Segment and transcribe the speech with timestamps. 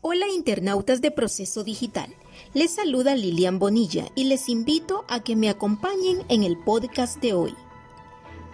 [0.00, 2.14] Hola internautas de Proceso Digital.
[2.54, 7.34] Les saluda Lilian Bonilla y les invito a que me acompañen en el podcast de
[7.34, 7.54] hoy.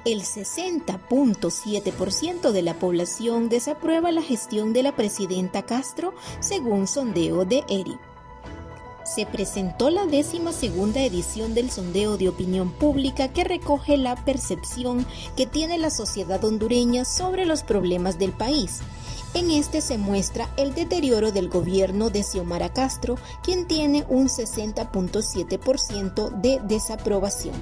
[0.04, 7.64] El 60.7% de la población desaprueba la gestión de la presidenta Castro según sondeo de
[7.68, 7.98] ERI.
[9.18, 15.04] Se presentó la décima segunda edición del sondeo de opinión pública que recoge la percepción
[15.36, 18.78] que tiene la sociedad hondureña sobre los problemas del país
[19.34, 26.40] en este se muestra el deterioro del gobierno de Xiomara Castro, quien tiene un 60.7%
[26.40, 27.56] de desaprobación.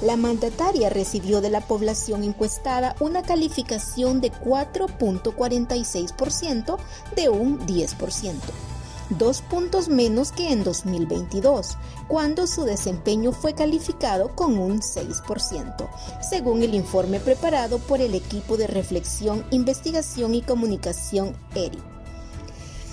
[0.00, 6.78] La mandataria recibió de la población encuestada una calificación de 4.46%
[7.14, 8.69] de un 10%
[9.10, 11.76] dos puntos menos que en 2022,
[12.08, 15.88] cuando su desempeño fue calificado con un 6%,
[16.20, 21.78] según el informe preparado por el equipo de reflexión, investigación y comunicación ERI.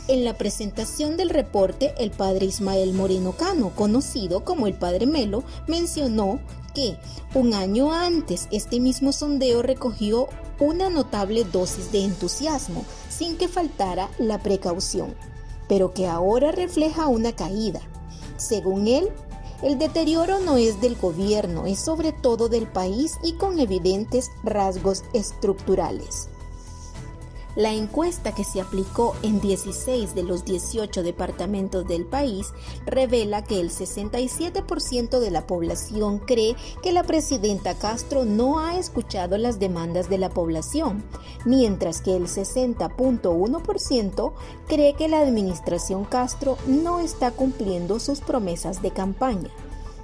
[0.08, 5.44] En la presentación del reporte, el padre Ismael Moreno Cano, conocido como el padre Melo,
[5.68, 6.40] mencionó
[6.74, 6.98] que
[7.34, 14.10] un año antes este mismo sondeo recogió una notable dosis de entusiasmo, sin que faltara
[14.18, 15.14] la precaución
[15.68, 17.82] pero que ahora refleja una caída.
[18.38, 19.10] Según él,
[19.64, 25.04] el deterioro no es del gobierno, es sobre todo del país y con evidentes rasgos
[25.14, 26.30] estructurales.
[27.58, 32.54] La encuesta que se aplicó en 16 de los 18 departamentos del país
[32.86, 39.40] revela que el 67% de la población cree que la presidenta Castro no ha escuchado
[39.40, 41.04] las demandas de la población,
[41.46, 44.34] mientras que el 60.1%
[44.68, 49.50] cree que la administración Castro no está cumpliendo sus promesas de campaña.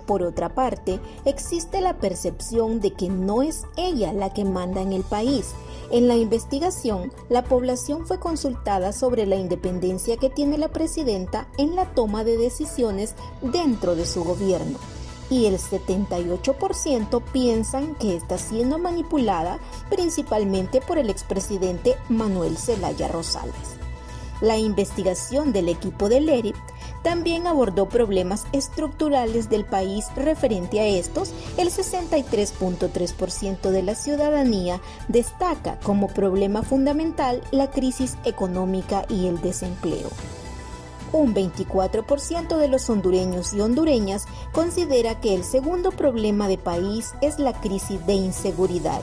[0.08, 4.92] Por otra parte, existe la percepción de que no es ella la que manda en
[4.92, 5.54] el país,
[5.94, 11.76] en la investigación, la población fue consultada sobre la independencia que tiene la presidenta en
[11.76, 14.80] la toma de decisiones dentro de su gobierno
[15.30, 19.60] y el 78% piensan que está siendo manipulada
[19.92, 23.78] principalmente por el expresidente Manuel Zelaya Rosales.
[24.42, 26.56] La investigación del equipo del ERIP
[27.04, 31.32] también abordó problemas estructurales del país referente a estos.
[31.58, 40.10] El 63.3% de la ciudadanía destaca como problema fundamental la crisis económica y el desempleo.
[41.12, 47.38] Un 24% de los hondureños y hondureñas considera que el segundo problema de país es
[47.38, 49.02] la crisis de inseguridad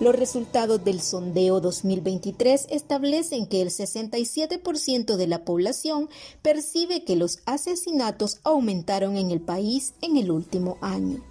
[0.00, 6.08] los resultados del sondeo 2023 establecen que el 67% de la población
[6.40, 11.22] percibe que los asesinatos aumentaron en el país en el último año.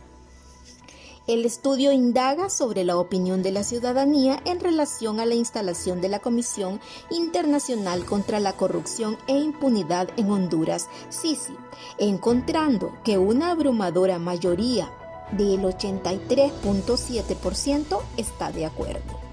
[1.27, 6.09] El estudio indaga sobre la opinión de la ciudadanía en relación a la instalación de
[6.09, 6.79] la Comisión
[7.11, 11.53] Internacional contra la Corrupción e Impunidad en Honduras, CICI,
[11.99, 14.91] encontrando que una abrumadora mayoría
[15.31, 19.29] del 83.7% está de acuerdo.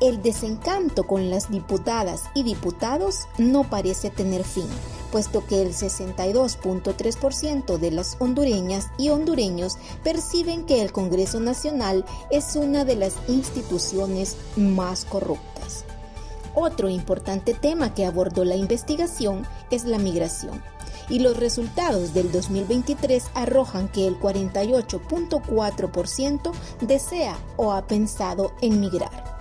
[0.00, 4.66] El desencanto con las diputadas y diputados no parece tener fin,
[5.12, 12.56] puesto que el 62.3% de las hondureñas y hondureños perciben que el Congreso Nacional es
[12.56, 15.84] una de las instituciones más corruptas.
[16.56, 20.60] Otro importante tema que abordó la investigación es la migración
[21.08, 29.34] y los resultados del 2023 arrojan que el 48.4% desea o ha pensado en migrar.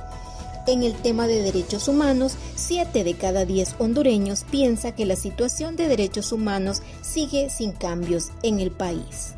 [0.65, 5.75] En el tema de derechos humanos, 7 de cada 10 hondureños piensa que la situación
[5.75, 9.33] de derechos humanos sigue sin cambios en el país.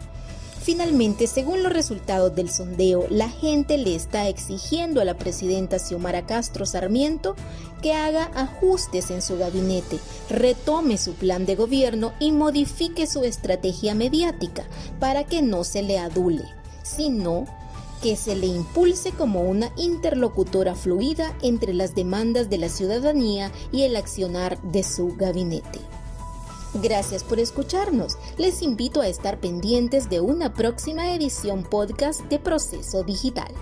[0.66, 6.26] Finalmente, según los resultados del sondeo, la gente le está exigiendo a la presidenta Xiomara
[6.26, 7.36] Castro Sarmiento
[7.84, 13.94] que haga ajustes en su gabinete, retome su plan de gobierno y modifique su estrategia
[13.94, 14.64] mediática
[15.00, 16.46] para que no se le adule,
[16.82, 17.46] sino
[18.02, 23.84] que se le impulse como una interlocutora fluida entre las demandas de la ciudadanía y
[23.84, 25.80] el accionar de su gabinete.
[26.82, 28.18] Gracias por escucharnos.
[28.38, 33.54] Les invito a estar pendientes de una próxima edición podcast de Proceso Digital.